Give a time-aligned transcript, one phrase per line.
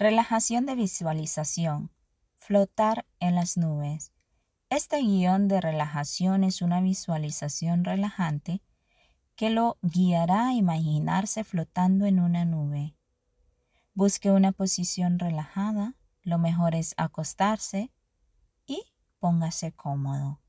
[0.00, 1.90] Relajación de visualización.
[2.36, 4.12] Flotar en las nubes.
[4.70, 8.62] Este guion de relajación es una visualización relajante
[9.34, 12.94] que lo guiará a imaginarse flotando en una nube.
[13.92, 17.90] Busque una posición relajada, lo mejor es acostarse
[18.66, 18.80] y
[19.18, 20.40] póngase cómodo.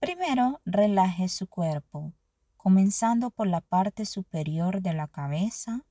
[0.00, 2.12] Primero, relaje su cuerpo,
[2.56, 5.84] comenzando por la parte superior de la cabeza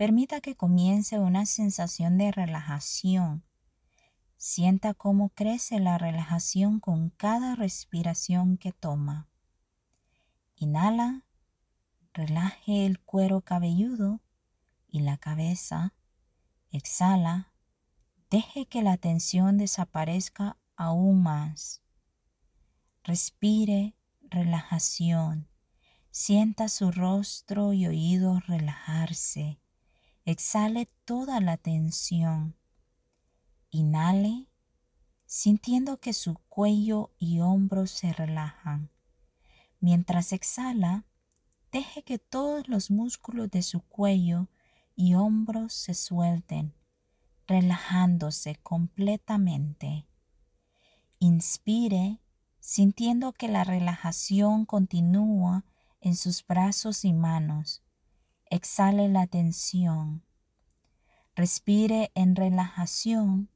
[0.00, 3.44] Permita que comience una sensación de relajación.
[4.38, 9.28] Sienta cómo crece la relajación con cada respiración que toma.
[10.56, 11.26] Inhala,
[12.14, 14.22] relaje el cuero cabelludo
[14.88, 15.92] y la cabeza.
[16.70, 17.52] Exhala,
[18.30, 21.82] deje que la tensión desaparezca aún más.
[23.04, 25.50] Respire relajación.
[26.10, 29.60] Sienta su rostro y oídos relajarse.
[30.26, 32.54] Exhale toda la tensión.
[33.70, 34.46] Inhale,
[35.24, 38.90] sintiendo que su cuello y hombros se relajan.
[39.80, 41.06] Mientras exhala,
[41.72, 44.48] deje que todos los músculos de su cuello
[44.94, 46.74] y hombros se suelten,
[47.46, 50.06] relajándose completamente.
[51.18, 52.20] Inspire,
[52.58, 55.64] sintiendo que la relajación continúa
[56.02, 57.82] en sus brazos y manos
[58.52, 60.24] Exhale la tensión.
[61.36, 63.48] Respire en relajación.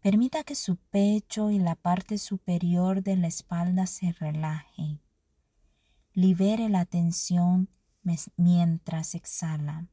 [0.00, 5.00] Permita que su pecho y la parte superior de la espalda se relajen.
[6.12, 7.68] Libere la tensión
[8.36, 9.88] mientras exhala.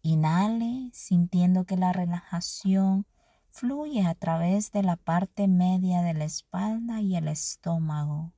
[0.00, 3.06] Inhale sintiendo que la relajación
[3.50, 8.32] fluye a través de la parte media de la espalda y el estómago.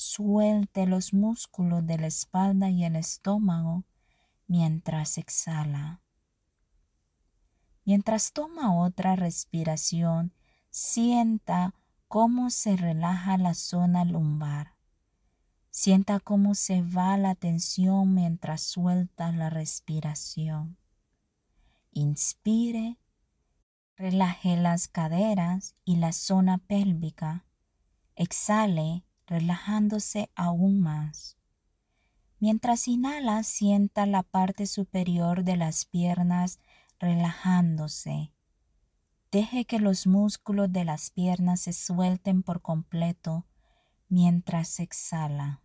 [0.00, 3.82] Suelte los músculos de la espalda y el estómago
[4.46, 6.02] mientras exhala.
[7.84, 10.32] Mientras toma otra respiración,
[10.70, 11.74] sienta
[12.06, 14.76] cómo se relaja la zona lumbar.
[15.70, 20.78] Sienta cómo se va la tensión mientras suelta la respiración.
[21.90, 23.00] Inspire,
[23.96, 27.46] relaje las caderas y la zona pélvica.
[28.14, 31.36] Exhale relajándose aún más.
[32.40, 36.58] Mientras inhala, sienta la parte superior de las piernas
[36.98, 38.32] relajándose.
[39.30, 43.46] Deje que los músculos de las piernas se suelten por completo
[44.08, 45.62] mientras exhala.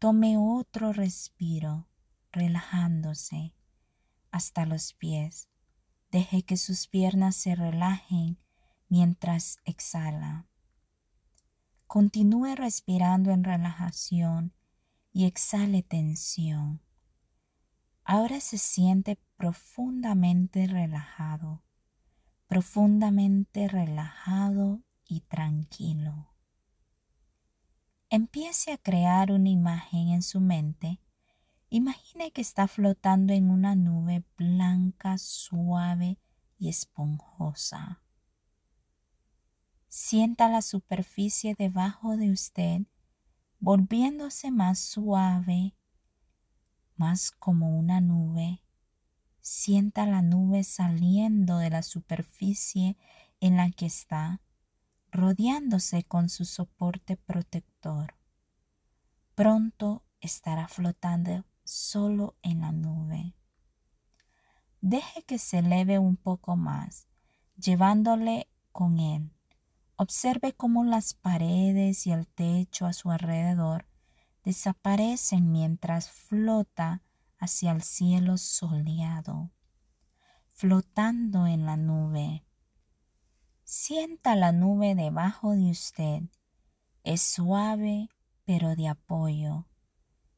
[0.00, 1.88] Tome otro respiro,
[2.32, 3.54] relajándose
[4.30, 5.48] hasta los pies.
[6.10, 8.38] Deje que sus piernas se relajen
[8.88, 10.48] mientras exhala.
[11.88, 14.52] Continúe respirando en relajación
[15.10, 16.82] y exhale tensión.
[18.04, 21.62] Ahora se siente profundamente relajado,
[22.46, 26.28] profundamente relajado y tranquilo.
[28.10, 31.00] Empiece a crear una imagen en su mente.
[31.70, 36.18] Imagine que está flotando en una nube blanca, suave
[36.58, 38.02] y esponjosa.
[40.00, 42.82] Sienta la superficie debajo de usted
[43.58, 45.74] volviéndose más suave,
[46.94, 48.62] más como una nube.
[49.40, 52.96] Sienta la nube saliendo de la superficie
[53.40, 54.40] en la que está,
[55.10, 58.14] rodeándose con su soporte protector.
[59.34, 63.34] Pronto estará flotando solo en la nube.
[64.80, 67.08] Deje que se eleve un poco más,
[67.56, 69.32] llevándole con él
[70.00, 73.88] Observe cómo las paredes y el techo a su alrededor
[74.44, 77.02] desaparecen mientras flota
[77.36, 79.50] hacia el cielo soleado,
[80.52, 82.44] flotando en la nube.
[83.64, 86.22] Sienta la nube debajo de usted.
[87.02, 88.08] Es suave
[88.44, 89.66] pero de apoyo.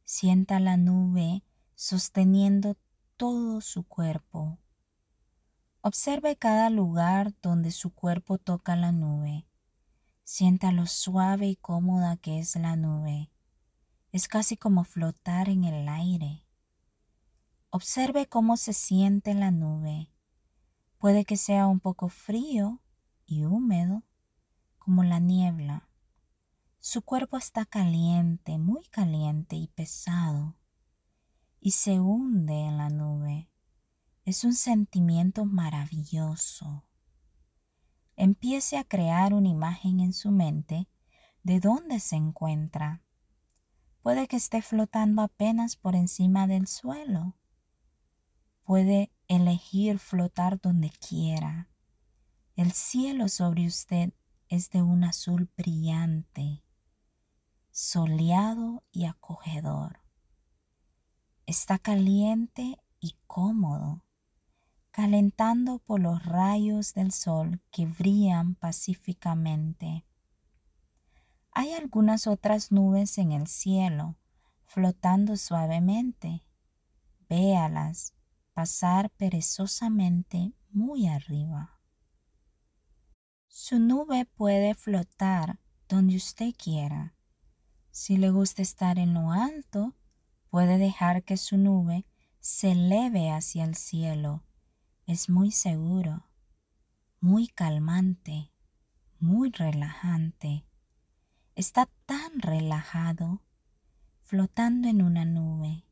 [0.04, 1.44] Sienta la nube
[1.74, 2.78] sosteniendo
[3.18, 4.58] todo su cuerpo.
[5.82, 9.49] Observe cada lugar donde su cuerpo toca la nube.
[10.32, 13.32] Sienta lo suave y cómoda que es la nube.
[14.12, 16.46] Es casi como flotar en el aire.
[17.70, 20.08] Observe cómo se siente la nube.
[20.98, 22.80] Puede que sea un poco frío
[23.26, 24.04] y húmedo,
[24.78, 25.88] como la niebla.
[26.78, 30.54] Su cuerpo está caliente, muy caliente y pesado,
[31.58, 33.50] y se hunde en la nube.
[34.24, 36.84] Es un sentimiento maravilloso
[38.20, 40.90] empiece a crear una imagen en su mente
[41.42, 43.02] de dónde se encuentra.
[44.02, 47.38] Puede que esté flotando apenas por encima del suelo.
[48.62, 51.70] puede elegir flotar donde quiera.
[52.56, 54.12] El cielo sobre usted
[54.48, 56.62] es de un azul brillante,
[57.70, 60.00] soleado y acogedor.
[61.46, 64.04] Está caliente y cómodo,
[64.90, 70.04] calentando por los rayos del sol que brillan pacíficamente.
[71.52, 74.16] Hay algunas otras nubes en el cielo,
[74.64, 76.44] flotando suavemente.
[77.28, 78.14] Véalas
[78.52, 81.80] pasar perezosamente muy arriba.
[83.48, 85.58] Su nube puede flotar
[85.88, 87.14] donde usted quiera.
[87.90, 89.96] Si le gusta estar en lo alto,
[90.50, 92.06] puede dejar que su nube
[92.38, 94.44] se eleve hacia el cielo.
[95.10, 96.22] Es muy seguro,
[97.18, 98.52] muy calmante,
[99.18, 100.64] muy relajante.
[101.56, 103.42] Está tan relajado,
[104.20, 105.84] flotando en una nube,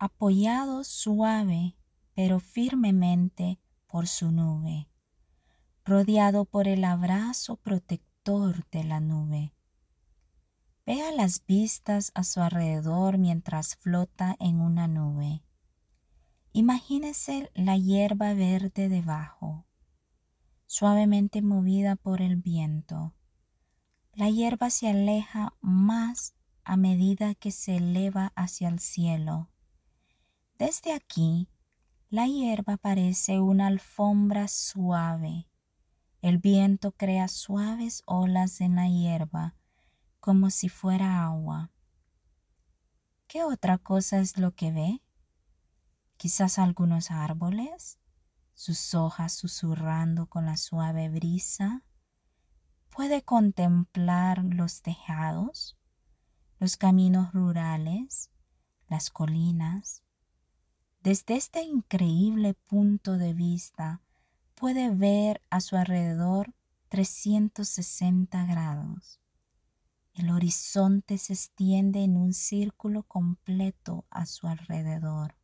[0.00, 1.76] apoyado suave
[2.12, 4.88] pero firmemente por su nube,
[5.84, 9.54] rodeado por el abrazo protector de la nube.
[10.84, 15.44] Vea las vistas a su alrededor mientras flota en una nube.
[16.52, 19.66] Imagínese la hierba verde debajo,
[20.66, 23.14] suavemente movida por el viento.
[24.14, 29.48] La hierba se aleja más a medida que se eleva hacia el cielo.
[30.58, 31.48] Desde aquí,
[32.08, 35.48] la hierba parece una alfombra suave.
[36.20, 39.54] El viento crea suaves olas en la hierba
[40.18, 41.70] como si fuera agua.
[43.28, 45.00] ¿Qué otra cosa es lo que ve?
[46.20, 47.98] Quizás algunos árboles,
[48.52, 51.82] sus hojas susurrando con la suave brisa.
[52.90, 55.78] Puede contemplar los tejados,
[56.58, 58.30] los caminos rurales,
[58.86, 60.02] las colinas.
[61.02, 64.02] Desde este increíble punto de vista
[64.54, 66.52] puede ver a su alrededor
[66.90, 69.22] 360 grados.
[70.12, 75.39] El horizonte se extiende en un círculo completo a su alrededor.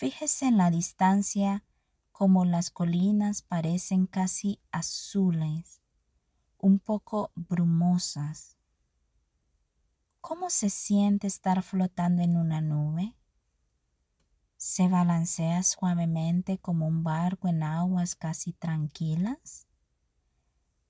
[0.00, 1.62] Fíjese en la distancia
[2.10, 5.82] como las colinas parecen casi azules,
[6.56, 8.56] un poco brumosas.
[10.22, 13.14] ¿Cómo se siente estar flotando en una nube?
[14.56, 19.66] ¿Se balancea suavemente como un barco en aguas casi tranquilas?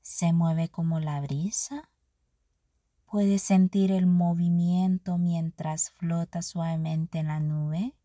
[0.02, 1.90] ¿Se mueve como la brisa?
[3.06, 7.96] ¿Puede sentir el movimiento mientras flota suavemente en la nube?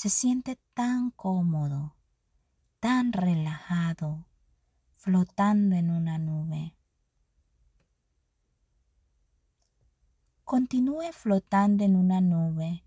[0.00, 1.94] Se siente tan cómodo,
[2.78, 4.26] tan relajado,
[4.94, 6.74] flotando en una nube.
[10.42, 12.82] Continúe flotando en una nube,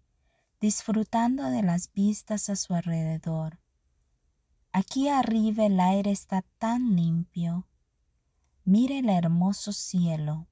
[0.60, 3.60] disfrutando de las vistas a su alrededor.
[4.71, 7.68] Aquí arriba el aire está tan limpio
[8.63, 10.48] Mire el hermoso cielo.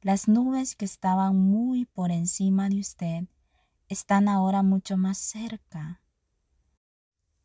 [0.00, 3.26] Las nubes que estaban muy por encima de usted
[3.90, 6.00] están ahora mucho más cerca.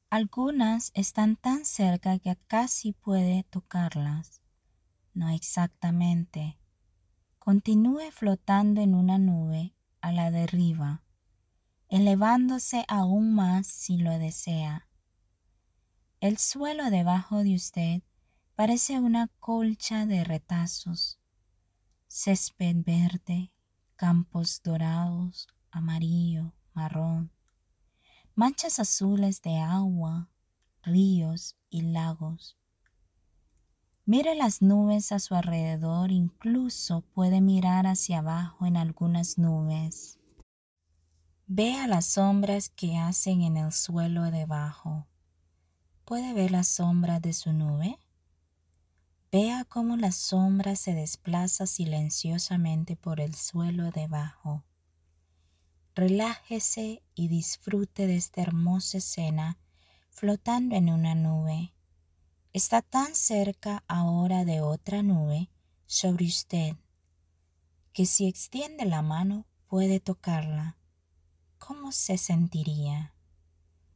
[0.10, 4.42] Algunas están tan cerca que casi puede tocarlas.
[5.14, 6.58] No exactamente.
[7.38, 11.04] Continúe flotando en una nube a la derriba,
[11.90, 14.88] elevándose aún más si lo desea.
[16.22, 18.02] El suelo debajo de usted
[18.56, 21.20] Parece una colcha de retazos,
[22.08, 23.52] césped verde,
[23.98, 27.32] campos dorados, amarillo, marrón,
[28.34, 30.30] manchas azules de agua,
[30.84, 32.58] ríos y lagos.
[34.06, 40.18] Mire las nubes a su alrededor, incluso puede mirar hacia abajo en algunas nubes.
[41.48, 45.08] Vea las sombras que hacen en el suelo debajo.
[46.06, 48.00] ¿Puede ver la sombra de su nube?
[49.30, 54.64] Vea cómo la sombra se desplaza silenciosamente por el suelo debajo.
[55.96, 59.58] Relájese y disfrute de esta hermosa escena
[60.10, 61.74] flotando en una nube.
[62.54, 65.50] Está tan cerca ahora de otra nube
[65.86, 66.76] sobre usted
[67.94, 70.78] que si extiende la mano puede tocarla.
[71.58, 73.16] ¿Cómo se sentiría?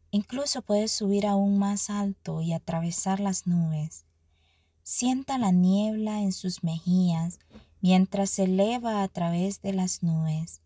[0.09, 4.05] Incluso puede subir aún más alto y atravesar las nubes
[4.91, 7.37] Sienta la niebla en sus mejillas
[7.79, 10.63] mientras se eleva a través de las nubes.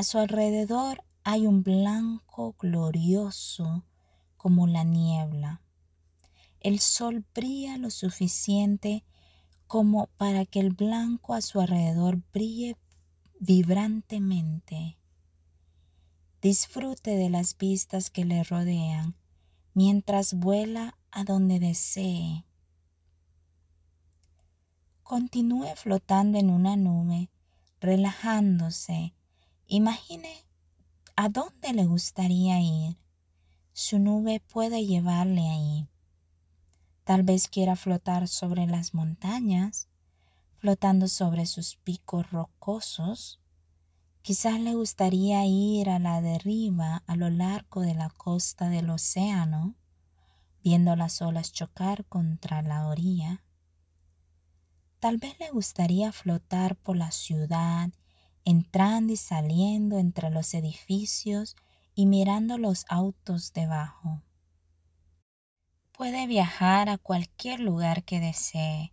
[0.00, 3.84] A su alrededor hay un blanco glorioso
[4.38, 5.60] como la niebla.
[6.58, 9.04] El sol brilla lo suficiente
[9.66, 12.78] como para que el blanco a su alrededor brille
[13.40, 14.96] vibrantemente.
[16.40, 19.16] Disfrute de las vistas que le rodean
[19.74, 22.46] mientras vuela a donde desee.
[25.02, 27.28] Continúe flotando en una nube,
[27.82, 29.12] relajándose.
[29.72, 30.28] Imagine
[31.14, 32.96] a dónde le gustaría ir.
[33.72, 35.88] Su nube puede llevarle ahí.
[37.04, 39.88] Tal vez quiera flotar sobre las montañas,
[40.56, 43.38] flotando sobre sus picos rocosos.
[44.22, 49.76] Quizás le gustaría ir a la deriva a lo largo de la costa del océano,
[50.64, 53.44] viendo las olas chocar contra la orilla.
[54.98, 57.90] Tal vez le gustaría flotar por la ciudad,
[58.50, 61.56] entrando y saliendo entre los edificios
[61.94, 64.22] y mirando los autos debajo.
[65.92, 68.92] Puede viajar a cualquier lugar que desee.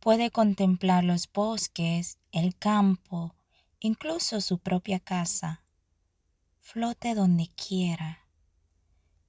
[0.00, 3.34] Puede contemplar los bosques, el campo,
[3.78, 5.64] incluso su propia casa.
[6.58, 8.26] Flote donde quiera.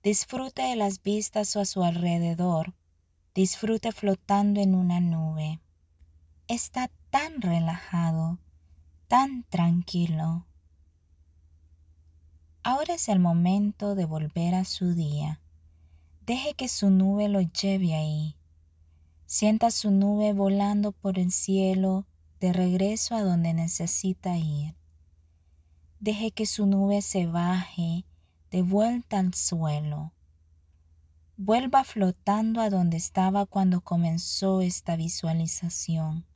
[0.03, 2.73] Disfrute de las vistas a su alrededor.
[3.33, 5.61] Disfrute flotando en una nube
[6.53, 8.37] está tan relajado,
[9.11, 10.45] tan tranquilo.
[12.63, 15.41] Ahora es el momento de volver a su día.
[16.25, 18.37] Deje que su nube lo lleve ahí.
[19.25, 22.07] Sienta su nube volando por el cielo
[22.39, 24.75] de regreso a donde necesita ir.
[25.99, 28.05] Deje que su nube se baje
[28.49, 30.13] de vuelta al suelo.
[31.35, 36.30] Vuelva flotando a donde estaba cuando comenzó esta visualización.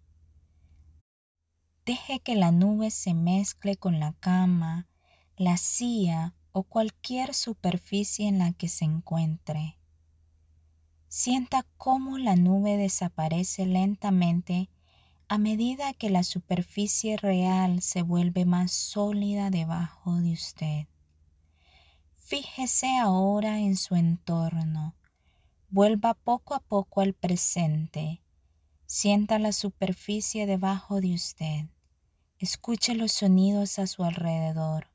[1.85, 4.87] Deje que la nube se mezcle con la cama,
[5.37, 9.77] la silla o cualquier superficie en la que se encuentre.
[11.09, 14.71] Sienta cómo la nube desaparece lentamente
[15.27, 20.87] a medida que la superficie real se vuelve más sólida debajo de usted.
[22.15, 24.95] Fíjese ahora en su entorno.
[25.69, 28.23] Vuelva poco a poco al presente.
[28.87, 31.67] Sienta la superficie debajo de usted.
[32.37, 34.89] Escuche los sonidos a su alrededor.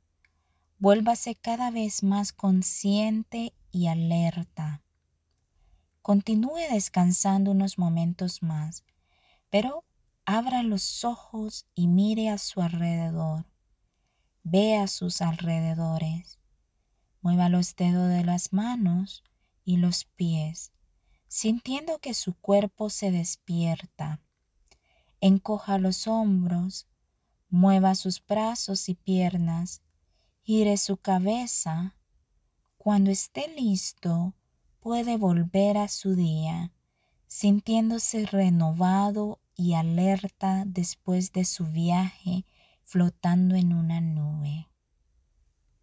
[0.77, 4.83] Vuélvase cada vez más consciente y alerta.
[6.03, 8.85] Continúe descansando unos momentos más,
[9.49, 9.83] pero
[10.23, 13.47] abra los ojos y mire a su alrededor.
[14.43, 16.37] Vea sus alrededores.
[17.21, 19.23] Mueva los dedos de las manos
[19.65, 20.73] y los pies,
[21.27, 24.21] sintiendo que su cuerpo se despierta.
[25.21, 26.87] Encoja los hombros
[27.51, 29.81] Mueva sus brazos y piernas,
[30.41, 31.97] gire su cabeza.
[32.77, 34.33] Cuando esté listo,
[34.79, 36.71] puede volver a su día,
[37.27, 42.45] sintiéndose renovado y alerta después de su viaje
[42.83, 44.70] flotando en una nube.